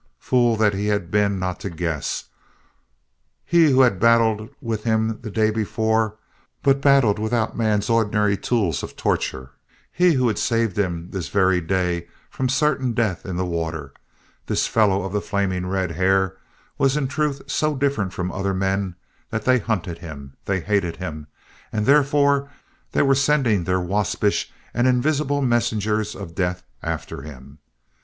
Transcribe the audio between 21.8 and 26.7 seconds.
therefore they were sending their waspish and invisible messengers of death